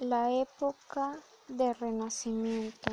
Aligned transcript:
La 0.00 0.32
época 0.32 1.18
del 1.48 1.74
Renacimiento. 1.74 2.90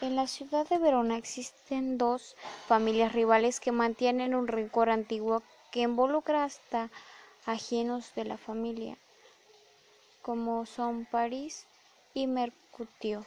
En 0.00 0.14
la 0.14 0.28
ciudad 0.28 0.68
de 0.68 0.78
Verona 0.78 1.16
existen 1.16 1.98
dos 1.98 2.36
familias 2.68 3.12
rivales 3.12 3.58
que 3.58 3.72
mantienen 3.72 4.36
un 4.36 4.46
rencor 4.46 4.88
antiguo 4.88 5.42
que 5.72 5.80
involucra 5.80 6.44
hasta 6.44 6.90
ajenos 7.44 8.14
de 8.14 8.24
la 8.24 8.38
familia, 8.38 8.98
como 10.22 10.64
son 10.64 11.06
París 11.06 11.66
y 12.14 12.28
Mercutio. 12.28 13.26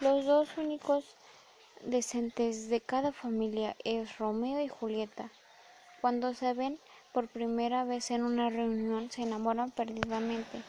Los 0.00 0.26
dos 0.26 0.58
únicos 0.58 1.16
decentes 1.82 2.68
de 2.68 2.82
cada 2.82 3.10
familia 3.10 3.74
es 3.84 4.18
Romeo 4.18 4.60
y 4.60 4.68
Julieta. 4.68 5.30
Cuando 6.02 6.34
se 6.34 6.52
ven 6.52 6.78
por 7.14 7.26
primera 7.26 7.84
vez 7.84 8.10
en 8.10 8.22
una 8.22 8.50
reunión 8.50 9.10
se 9.10 9.22
enamoran 9.22 9.70
perdidamente. 9.70 10.62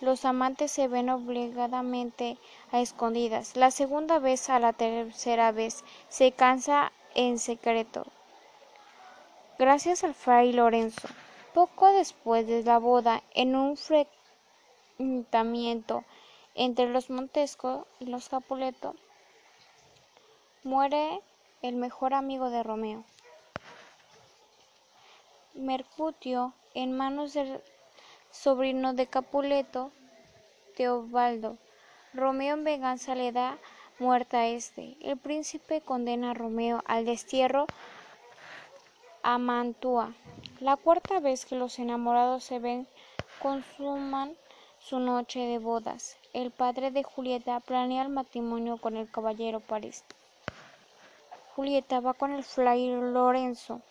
Los 0.00 0.24
amantes 0.24 0.70
se 0.70 0.86
ven 0.86 1.10
obligadamente 1.10 2.38
a 2.70 2.80
escondidas. 2.80 3.56
La 3.56 3.70
segunda 3.70 4.18
vez 4.18 4.48
a 4.48 4.58
la 4.58 4.72
tercera 4.72 5.50
vez 5.50 5.84
se 6.08 6.32
cansa 6.32 6.92
en 7.14 7.38
secreto. 7.38 8.06
Gracias 9.58 10.04
al 10.04 10.14
fray 10.14 10.52
Lorenzo. 10.52 11.08
Poco 11.52 11.90
después 11.92 12.46
de 12.46 12.62
la 12.62 12.78
boda, 12.78 13.24
en 13.34 13.56
un 13.56 13.76
enfrentamiento 14.98 16.04
entre 16.54 16.88
los 16.88 17.10
Montesco 17.10 17.88
y 17.98 18.06
los 18.06 18.28
Capuleto, 18.28 18.94
muere 20.62 21.20
el 21.62 21.74
mejor 21.74 22.14
amigo 22.14 22.50
de 22.50 22.62
Romeo. 22.62 23.02
Mercutio, 25.54 26.52
en 26.74 26.96
manos 26.96 27.34
del 27.34 27.60
sobrino 28.30 28.94
de 28.94 29.06
Capuleto, 29.06 29.90
Teobaldo. 30.76 31.56
Romeo 32.14 32.54
en 32.54 32.64
venganza 32.64 33.14
le 33.14 33.32
da 33.32 33.58
muerte 33.98 34.36
a 34.36 34.46
este. 34.46 34.96
El 35.00 35.18
príncipe 35.18 35.80
condena 35.80 36.30
a 36.30 36.34
Romeo 36.34 36.82
al 36.86 37.04
destierro 37.04 37.66
a 39.22 39.38
Mantua. 39.38 40.14
La 40.60 40.76
cuarta 40.76 41.20
vez 41.20 41.44
que 41.44 41.56
los 41.56 41.78
enamorados 41.78 42.44
se 42.44 42.58
ven, 42.58 42.86
consuman 43.40 44.36
su 44.78 44.98
noche 44.98 45.40
de 45.40 45.58
bodas. 45.58 46.16
El 46.32 46.50
padre 46.50 46.90
de 46.90 47.02
Julieta 47.02 47.60
planea 47.60 48.02
el 48.02 48.08
matrimonio 48.08 48.76
con 48.78 48.96
el 48.96 49.10
caballero 49.10 49.60
París. 49.60 50.04
Julieta 51.54 52.00
va 52.00 52.14
con 52.14 52.32
el 52.32 52.44
fray 52.44 52.88
Lorenzo 52.88 53.82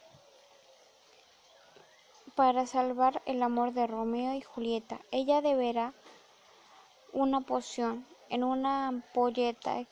para 2.38 2.68
salvar 2.68 3.24
el 3.26 3.42
amor 3.42 3.74
de 3.74 3.88
Romeo 3.88 4.36
y 4.36 4.42
Julieta, 4.42 5.00
ella 5.10 5.42
deberá 5.42 5.96
una 7.12 7.42
poción 7.42 8.06
en 8.30 8.44
una 8.44 8.90
ampolleta 8.90 9.86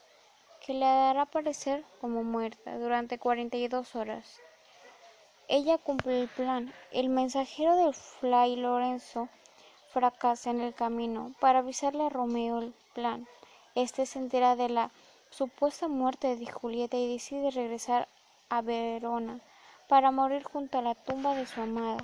que 0.64 0.76
le 0.76 0.86
hará 0.86 1.26
parecer 1.26 1.84
como 2.00 2.24
muerta 2.24 2.78
durante 2.78 3.18
42 3.18 3.96
horas. 3.96 4.42
Ella 5.48 5.80
cumple 5.80 6.22
el 6.22 6.28
plan. 6.28 6.72
El 6.92 7.10
mensajero 7.10 7.76
del 7.78 7.96
Fly 7.96 8.58
Lorenzo 8.58 9.28
fracasa 9.90 10.52
en 10.52 10.62
el 10.62 10.76
camino 10.76 11.34
para 11.40 11.60
avisarle 11.60 12.06
a 12.06 12.10
Romeo 12.10 12.60
el 12.60 12.76
plan. 12.94 13.28
Este 13.74 14.06
se 14.06 14.20
entera 14.20 14.56
de 14.56 14.70
la 14.70 14.92
supuesta 15.32 15.88
muerte 15.88 16.36
de 16.36 16.46
Julieta 16.46 16.96
y 16.96 17.12
decide 17.12 17.50
regresar 17.50 18.08
a 18.50 18.62
Verona 18.62 19.40
para 19.90 20.12
morir 20.12 20.44
junto 20.44 20.78
a 20.78 20.84
la 20.84 20.94
tumba 20.94 21.34
de 21.34 21.48
su 21.48 21.60
amada. 21.60 21.98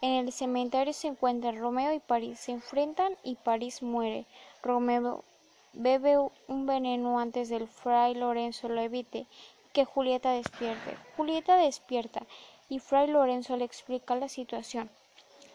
En 0.00 0.12
el 0.12 0.32
cementerio 0.32 0.92
se 0.92 1.08
encuentran 1.08 1.58
Romeo 1.58 1.92
y 1.92 1.98
París, 1.98 2.38
se 2.38 2.52
enfrentan 2.52 3.16
y 3.24 3.34
París 3.34 3.82
muere. 3.82 4.26
Romeo 4.62 5.24
bebe 5.72 6.18
un 6.18 6.66
veneno 6.66 7.18
antes 7.18 7.48
del 7.48 7.66
fray 7.66 8.14
Lorenzo 8.14 8.68
lo 8.68 8.80
evite 8.80 9.26
que 9.72 9.84
Julieta 9.84 10.30
despierte. 10.30 10.96
Julieta 11.16 11.56
despierta 11.56 12.22
y 12.68 12.78
fray 12.78 13.08
Lorenzo 13.08 13.56
le 13.56 13.64
explica 13.64 14.14
la 14.14 14.28
situación. 14.28 14.88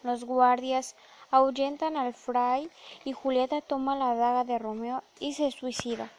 Los 0.02 0.24
guardias 0.24 0.94
ahuyentan 1.30 1.96
al 1.96 2.12
fray 2.12 2.68
y 3.04 3.12
Julieta 3.12 3.62
toma 3.62 3.96
la 3.96 4.14
daga 4.14 4.44
de 4.44 4.58
Romeo 4.58 5.02
y 5.20 5.32
se 5.32 5.50
suicida. 5.52 6.10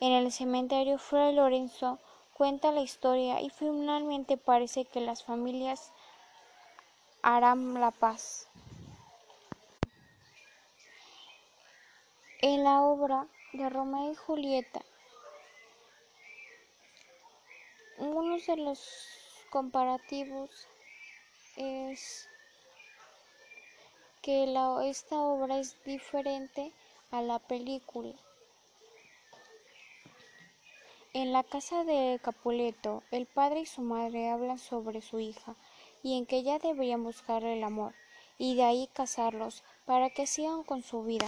En 0.00 0.12
el 0.12 0.32
cementerio 0.32 0.96
fray 0.96 1.34
Lorenzo 1.34 1.98
cuenta 2.32 2.72
la 2.72 2.80
historia 2.80 3.42
y 3.42 3.50
finalmente 3.50 4.38
parece 4.38 4.86
que 4.86 5.00
las 5.00 5.22
familias 5.22 5.92
harán 7.22 7.74
la 7.74 7.90
paz. 7.90 8.48
En 12.40 12.64
la 12.64 12.82
obra 12.82 13.26
de 13.52 13.68
Romeo 13.68 14.12
y 14.12 14.14
Julieta, 14.14 14.80
uno 17.98 18.38
de 18.38 18.56
los 18.56 18.80
comparativos 19.50 20.68
es 21.56 22.28
que 24.22 24.44
esta 24.84 25.16
obra 25.16 25.58
es 25.58 25.82
diferente 25.84 26.72
a 27.10 27.22
la 27.22 27.38
película. 27.38 28.14
En 31.14 31.32
la 31.32 31.42
casa 31.42 31.82
de 31.82 32.20
Capuleto, 32.22 33.02
el 33.10 33.26
padre 33.26 33.60
y 33.60 33.66
su 33.66 33.80
madre 33.80 34.30
hablan 34.30 34.58
sobre 34.58 35.00
su 35.00 35.18
hija 35.18 35.56
y 36.02 36.18
en 36.18 36.26
que 36.26 36.42
ya 36.42 36.58
deberían 36.58 37.04
buscar 37.04 37.44
el 37.44 37.62
amor, 37.64 37.94
y 38.38 38.54
de 38.56 38.64
ahí 38.64 38.88
casarlos, 38.92 39.64
para 39.84 40.10
que 40.10 40.26
sigan 40.26 40.62
con 40.62 40.82
su 40.82 41.02
vida. 41.02 41.26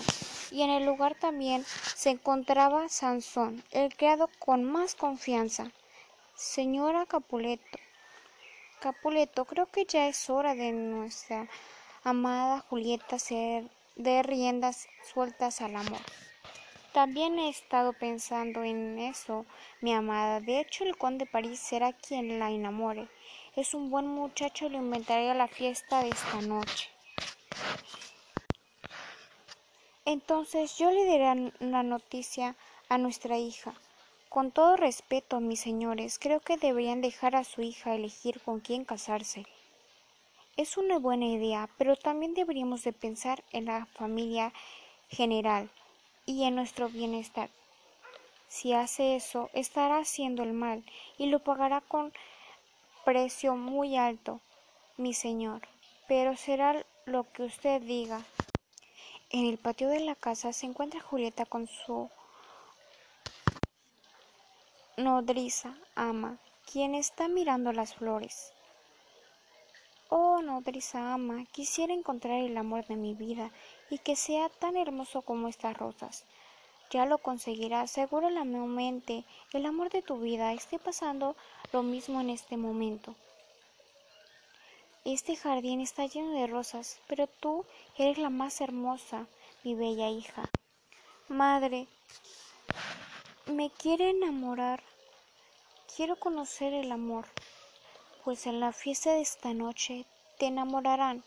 Y 0.51 0.63
en 0.63 0.71
el 0.71 0.85
lugar 0.85 1.15
también 1.15 1.65
se 1.95 2.11
encontraba 2.11 2.89
Sansón, 2.89 3.65
el 3.71 3.95
criado 3.95 4.29
con 4.39 4.65
más 4.65 4.95
confianza. 4.95 5.71
Señora 6.35 7.07
Capuleto, 7.07 7.79
Capuleto, 8.81 9.45
creo 9.45 9.67
que 9.67 9.85
ya 9.85 10.09
es 10.09 10.31
hora 10.31 10.55
de 10.55 10.73
nuestra 10.73 11.49
amada 12.03 12.61
Julieta 12.61 13.19
ser 13.19 13.69
de 13.97 14.23
riendas 14.23 14.89
sueltas 15.13 15.61
al 15.61 15.77
amor. 15.77 16.01
También 16.95 17.39
he 17.39 17.51
estado 17.51 17.93
pensando 17.93 18.65
en 18.65 18.99
eso, 18.99 19.45
mi 19.83 19.93
amada. 19.93 20.41
De 20.41 20.61
hecho, 20.61 20.85
el 20.85 20.97
conde 20.97 21.27
París 21.27 21.61
será 21.61 21.93
quien 21.93 22.39
la 22.39 22.51
enamore. 22.51 23.07
Es 23.61 23.75
un 23.75 23.91
buen 23.91 24.07
muchacho 24.07 24.65
y 24.65 24.69
lo 24.71 24.79
inventaré 24.79 25.31
a 25.31 25.35
la 25.35 25.47
fiesta 25.47 26.03
de 26.03 26.09
esta 26.09 26.41
noche. 26.41 26.89
Entonces 30.07 30.79
yo 30.79 30.91
le 30.91 31.05
diré 31.05 31.53
la 31.59 31.83
noticia 31.83 32.57
a 32.89 32.97
nuestra 32.97 33.37
hija. 33.37 33.75
Con 34.31 34.51
todo 34.51 34.79
respeto, 34.79 35.41
mis 35.41 35.61
señores, 35.61 36.19
creo 36.19 36.41
que 36.41 36.57
deberían 36.57 37.03
dejar 37.03 37.37
a 37.37 37.45
su 37.45 37.61
hija 37.61 37.95
elegir 37.95 38.41
con 38.41 38.61
quién 38.61 38.87
casarse. 38.87 39.45
Es 40.57 40.79
una 40.79 40.99
buena 40.99 41.27
idea, 41.27 41.69
pero 41.77 41.97
también 41.97 42.33
deberíamos 42.33 42.83
de 42.83 42.95
pensar 42.95 43.45
en 43.53 43.67
la 43.67 43.85
familia 43.85 44.55
general 45.11 45.69
y 46.25 46.45
en 46.45 46.55
nuestro 46.55 46.89
bienestar. 46.89 47.51
Si 48.49 48.73
hace 48.73 49.17
eso, 49.17 49.51
estará 49.53 49.99
haciendo 49.99 50.45
el 50.45 50.55
mal 50.55 50.83
y 51.19 51.27
lo 51.27 51.41
pagará 51.41 51.83
con 51.83 52.11
precio 53.11 53.57
muy 53.57 53.97
alto, 53.97 54.41
mi 54.97 55.15
señor, 55.15 55.63
pero 56.07 56.37
será 56.37 56.87
lo 57.07 57.25
que 57.33 57.43
usted 57.43 57.83
diga. 57.83 58.23
En 59.31 59.47
el 59.47 59.59
patio 59.59 59.89
de 59.89 59.99
la 59.99 60.15
casa 60.15 60.53
se 60.53 60.67
encuentra 60.67 61.01
Julieta 61.01 61.45
con 61.45 61.67
su 61.67 62.09
nodriza 64.97 65.75
ama, 65.97 66.39
quien 66.71 66.95
está 66.95 67.27
mirando 67.27 67.73
las 67.73 67.97
flores. 67.97 68.53
Oh, 70.09 70.41
nodriza 70.41 71.13
ama, 71.13 71.47
quisiera 71.51 71.93
encontrar 71.93 72.39
el 72.39 72.57
amor 72.57 72.87
de 72.87 72.95
mi 72.95 73.15
vida 73.15 73.51
y 73.91 73.99
que 73.99 74.15
sea 74.15 74.49
tan 74.51 74.77
hermoso 74.77 75.23
como 75.23 75.49
estas 75.49 75.77
rosas. 75.77 76.27
Ya 76.91 77.07
lo 77.07 77.19
conseguirás, 77.19 77.93
seguro 77.93 78.31
la 78.31 78.43
mente, 78.43 79.25
el 79.53 79.65
amor 79.65 79.91
de 79.91 80.03
tu 80.03 80.19
vida 80.19 80.53
esté 80.53 80.81
pasando 80.81 81.37
lo 81.73 81.85
mismo 81.85 82.21
en 82.21 82.31
este 82.31 82.57
momento. 82.57 83.15
Este 85.05 85.37
jardín 85.37 85.81
está 85.81 86.07
lleno 86.07 86.33
de 86.33 86.49
rosas, 86.49 86.99
pero 87.07 87.29
tú 87.29 87.65
eres 87.97 88.19
la 88.19 88.29
más 88.29 88.61
hermosa, 88.61 89.29
mi 89.63 89.77
bella 89.77 90.09
hija. 90.09 90.51
Madre, 91.29 91.87
me 93.47 93.71
quiere 93.71 94.11
enamorar. 94.11 94.83
Quiero 95.95 96.17
conocer 96.17 96.75
el 96.75 96.91
amor, 96.91 97.27
pues 98.25 98.47
en 98.47 98.59
la 98.59 98.73
fiesta 98.73 99.13
de 99.13 99.21
esta 99.21 99.55
noche 99.55 100.07
te 100.39 100.47
enamorarán 100.47 101.23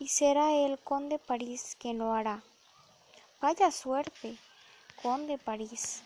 y 0.00 0.08
será 0.08 0.52
el 0.52 0.78
conde 0.78 1.18
París 1.18 1.76
quien 1.78 1.98
lo 1.98 2.12
hará. 2.12 2.42
Vaya 3.40 3.70
suerte, 3.70 4.36
conde 5.02 5.38
París. 5.38 6.02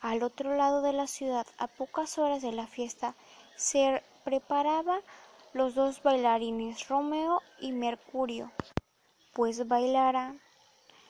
Al 0.00 0.22
otro 0.22 0.54
lado 0.54 0.82
de 0.82 0.92
la 0.92 1.06
ciudad, 1.06 1.46
a 1.58 1.66
pocas 1.66 2.18
horas 2.18 2.42
de 2.42 2.52
la 2.52 2.66
fiesta, 2.66 3.14
se 3.56 4.02
preparaban 4.24 5.00
los 5.52 5.74
dos 5.74 6.02
bailarines, 6.02 6.88
Romeo 6.88 7.42
y 7.60 7.72
Mercurio, 7.72 8.52
pues 9.32 9.66
bailarán 9.66 10.40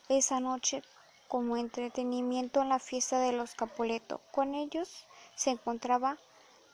esa 0.09 0.39
noche 0.39 0.83
como 1.27 1.57
entretenimiento 1.57 2.63
en 2.63 2.69
la 2.69 2.79
fiesta 2.79 3.19
de 3.19 3.33
los 3.33 3.55
Capuleto. 3.55 4.21
Con 4.31 4.55
ellos 4.55 5.07
se 5.35 5.51
encontraba 5.51 6.17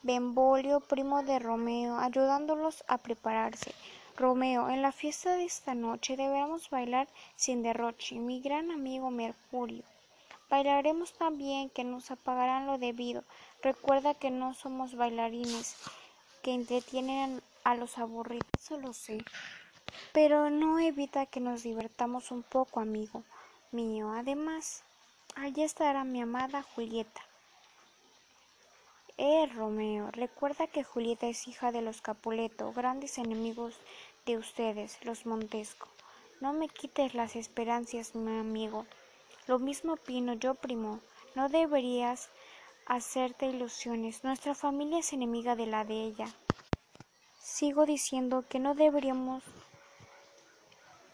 Benvolio, 0.03 0.81
primo 0.81 1.23
de 1.23 1.39
Romeo, 1.39 1.97
ayudándolos 1.97 2.85
a 2.89 2.99
prepararse. 2.99 3.73
Romeo, 4.17 4.69
en 4.69 4.83
la 4.83 4.93
fiesta 4.93 5.37
de 5.37 5.45
esta 5.45 5.75
noche 5.75 6.17
deberemos 6.17 6.69
bailar 6.69 7.09
sin 7.37 7.63
derroche, 7.63 8.17
mi 8.17 8.41
gran 8.41 8.71
amigo 8.71 9.11
Mercurio. 9.11 9.85
Bailaremos 10.53 11.15
tan 11.15 11.39
bien 11.39 11.71
que 11.71 11.83
nos 11.83 12.11
apagarán 12.11 12.67
lo 12.67 12.77
debido. 12.77 13.25
Recuerda 13.63 14.13
que 14.13 14.31
no 14.31 14.53
somos 14.53 14.95
bailarines 14.95 15.77
que 16.43 16.53
entretienen 16.53 17.41
a 17.65 17.75
los 17.75 17.97
aburridos, 17.97 18.51
eso 18.61 18.77
lo 18.77 18.93
sé. 18.93 19.25
Pero 20.13 20.51
no 20.51 20.79
evita 20.79 21.25
que 21.25 21.41
nos 21.41 21.63
divertamos 21.63 22.31
un 22.31 22.43
poco, 22.43 22.81
amigo 22.81 23.25
mío. 23.71 24.13
Además, 24.13 24.83
allí 25.37 25.63
estará 25.63 26.05
mi 26.05 26.21
amada 26.21 26.63
Julieta. 26.63 27.23
Eh, 29.17 29.51
Romeo, 29.55 30.11
recuerda 30.11 30.67
que 30.67 30.85
Julieta 30.85 31.29
es 31.29 31.49
hija 31.49 31.73
de 31.73 31.81
los 31.81 32.03
Capuleto, 32.03 32.75
grandes 32.75 33.17
enemigos 33.17 33.75
de 34.27 34.37
ustedes, 34.37 35.03
los 35.07 35.25
Montesco. 35.25 35.89
No 36.43 36.53
me 36.53 36.69
quites 36.69 37.15
las 37.15 37.37
esperanzas, 37.37 38.15
mi 38.15 38.39
amigo. 38.39 38.85
Lo 39.47 39.59
mismo 39.59 39.95
opino 39.95 40.35
yo, 40.35 40.55
primo. 40.55 41.01
No 41.35 41.49
deberías 41.49 42.31
hacerte 42.87 43.47
ilusiones. 43.47 44.23
Nuestra 44.23 44.55
familia 44.55 45.01
es 45.01 45.13
enemiga 45.13 45.57
de 45.57 45.67
la 45.67 45.85
de 45.85 45.95
ella. 46.05 46.29
Sigo 47.41 47.85
diciendo 47.87 48.45
que 48.49 48.59
no 48.59 48.75
deberíamos 48.75 49.43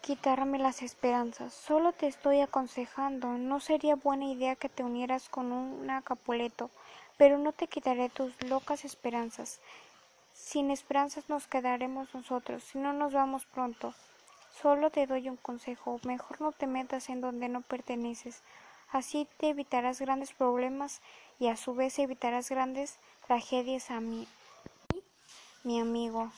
quitarme 0.01 0.59
las 0.59 0.81
esperanzas. 0.81 1.53
Solo 1.53 1.91
te 1.91 2.07
estoy 2.07 2.41
aconsejando. 2.41 3.29
No 3.29 3.59
sería 3.59 3.95
buena 3.95 4.25
idea 4.25 4.55
que 4.55 4.69
te 4.69 4.83
unieras 4.83 5.29
con 5.29 5.51
un 5.51 5.87
Capuleto, 6.03 6.69
pero 7.17 7.37
no 7.37 7.51
te 7.51 7.67
quitaré 7.67 8.09
tus 8.09 8.31
locas 8.43 8.85
esperanzas. 8.85 9.59
Sin 10.33 10.71
esperanzas 10.71 11.29
nos 11.29 11.47
quedaremos 11.47 12.13
nosotros, 12.13 12.63
si 12.63 12.77
no 12.77 12.93
nos 12.93 13.13
vamos 13.13 13.45
pronto. 13.45 13.93
Solo 14.61 14.89
te 14.89 15.07
doy 15.07 15.29
un 15.29 15.37
consejo, 15.37 16.01
mejor 16.03 16.41
no 16.41 16.51
te 16.51 16.67
metas 16.67 17.07
en 17.07 17.21
donde 17.21 17.47
no 17.47 17.61
perteneces. 17.61 18.41
Así 18.91 19.25
te 19.37 19.49
evitarás 19.49 20.01
grandes 20.01 20.33
problemas 20.33 21.01
y 21.39 21.47
a 21.47 21.55
su 21.55 21.75
vez 21.75 21.97
evitarás 21.97 22.49
grandes 22.49 22.97
tragedias 23.25 23.89
a 23.89 24.01
mí, 24.01 24.27
mi 25.63 25.79
amigo. 25.79 26.31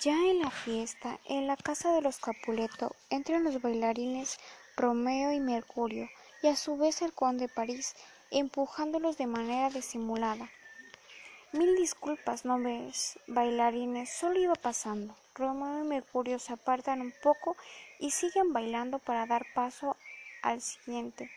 Ya 0.00 0.12
en 0.12 0.40
la 0.40 0.50
fiesta, 0.50 1.18
en 1.24 1.48
la 1.48 1.56
casa 1.56 1.92
de 1.92 2.00
los 2.00 2.18
Capuleto, 2.18 2.94
entran 3.10 3.42
los 3.42 3.60
bailarines 3.60 4.38
Romeo 4.76 5.32
y 5.32 5.40
Mercurio, 5.40 6.08
y 6.42 6.46
a 6.46 6.54
su 6.54 6.76
vez 6.76 7.02
el 7.02 7.12
conde 7.12 7.48
de 7.48 7.52
París, 7.52 7.96
empujándolos 8.30 9.18
de 9.18 9.26
manera 9.26 9.70
disimulada. 9.70 10.48
Mil 11.52 11.76
disculpas, 11.76 12.44
nobles 12.44 13.18
bailarines, 13.26 14.12
solo 14.12 14.38
iba 14.38 14.54
pasando. 14.54 15.16
Romeo 15.34 15.82
y 15.82 15.88
Mercurio 15.88 16.38
se 16.38 16.52
apartan 16.52 17.00
un 17.00 17.14
poco 17.22 17.56
y 17.98 18.10
siguen 18.10 18.52
bailando 18.52 18.98
para 18.98 19.24
dar 19.24 19.46
paso 19.54 19.96
al 20.42 20.60
siguiente. 20.60 21.30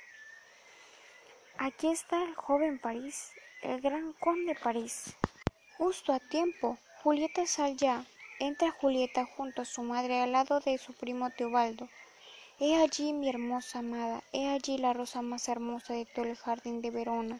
Aquí 1.57 1.87
está 1.87 2.21
el 2.23 2.35
joven 2.35 2.77
París, 2.77 3.31
el 3.61 3.79
gran 3.79 4.11
conde 4.11 4.53
París. 4.61 5.15
Justo 5.77 6.11
a 6.11 6.19
tiempo, 6.19 6.77
Julieta 7.03 7.47
sal 7.47 7.77
ya. 7.77 8.03
Entra 8.39 8.69
Julieta 8.71 9.25
junto 9.25 9.61
a 9.61 9.65
su 9.65 9.81
madre 9.81 10.19
al 10.19 10.33
lado 10.33 10.59
de 10.59 10.77
su 10.77 10.91
primo 10.91 11.29
Teobaldo. 11.29 11.87
He 12.59 12.75
allí 12.75 13.13
mi 13.13 13.29
hermosa 13.29 13.79
amada, 13.79 14.23
he 14.33 14.49
allí 14.49 14.77
la 14.77 14.91
rosa 14.91 15.21
más 15.21 15.47
hermosa 15.47 15.93
de 15.93 16.05
todo 16.05 16.25
el 16.25 16.35
jardín 16.35 16.81
de 16.81 16.91
Verona. 16.91 17.39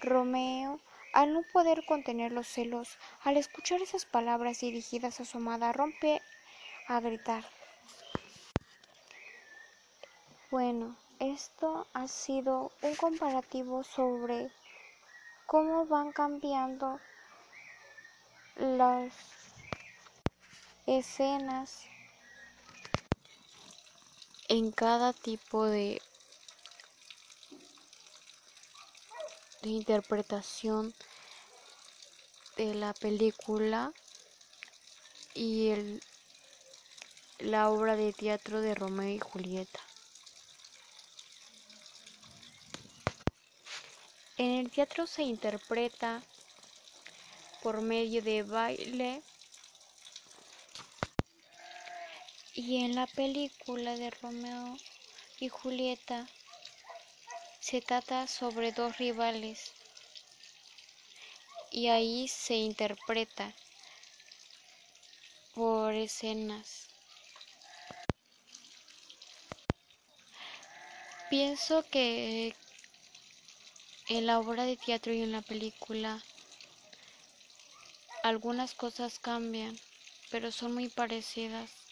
Romeo 0.00 0.78
al 1.14 1.32
no 1.32 1.42
poder 1.44 1.86
contener 1.86 2.32
los 2.32 2.48
celos, 2.48 2.98
al 3.22 3.36
escuchar 3.36 3.80
esas 3.80 4.04
palabras 4.04 4.58
dirigidas 4.60 5.20
a 5.20 5.24
su 5.24 5.38
amada, 5.38 5.72
rompe 5.72 6.20
a 6.88 6.98
gritar. 6.98 7.44
Bueno, 10.50 10.96
esto 11.20 11.86
ha 11.94 12.08
sido 12.08 12.72
un 12.82 12.96
comparativo 12.96 13.84
sobre 13.84 14.50
cómo 15.46 15.86
van 15.86 16.10
cambiando 16.10 16.98
las 18.56 19.12
escenas 20.86 21.86
en 24.48 24.72
cada 24.72 25.12
tipo 25.12 25.64
de 25.64 26.02
de 29.64 29.70
interpretación 29.70 30.92
de 32.58 32.74
la 32.74 32.92
película 32.92 33.94
y 35.34 35.68
el, 35.68 36.02
la 37.38 37.70
obra 37.70 37.96
de 37.96 38.12
teatro 38.12 38.60
de 38.60 38.74
Romeo 38.74 39.08
y 39.08 39.18
Julieta. 39.18 39.80
En 44.36 44.50
el 44.50 44.70
teatro 44.70 45.06
se 45.06 45.22
interpreta 45.22 46.22
por 47.62 47.80
medio 47.80 48.20
de 48.20 48.42
baile 48.42 49.22
y 52.54 52.84
en 52.84 52.94
la 52.94 53.06
película 53.06 53.96
de 53.96 54.10
Romeo 54.10 54.76
y 55.40 55.48
Julieta 55.48 56.28
se 57.64 57.80
trata 57.80 58.26
sobre 58.26 58.72
dos 58.72 58.98
rivales 58.98 59.72
y 61.70 61.88
ahí 61.88 62.28
se 62.28 62.56
interpreta 62.56 63.54
por 65.54 65.94
escenas. 65.94 66.90
Pienso 71.30 71.88
que 71.88 72.54
en 74.10 74.26
la 74.26 74.40
obra 74.40 74.66
de 74.66 74.76
teatro 74.76 75.14
y 75.14 75.22
en 75.22 75.32
la 75.32 75.40
película 75.40 76.22
algunas 78.22 78.74
cosas 78.74 79.18
cambian, 79.18 79.80
pero 80.30 80.52
son 80.52 80.74
muy 80.74 80.90
parecidas. 80.90 81.83